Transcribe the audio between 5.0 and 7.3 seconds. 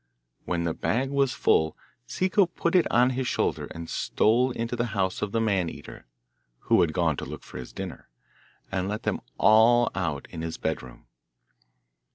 of the Man eater (who had gone to